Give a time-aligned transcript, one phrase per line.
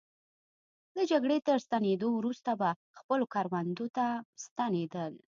[0.95, 2.69] له جګړې تر ستنېدو وروسته به
[2.99, 4.05] خپلو کروندو ته
[4.45, 5.13] ستنېدل.